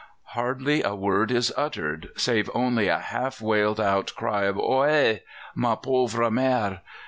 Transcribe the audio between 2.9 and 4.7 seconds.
half wailed out cry of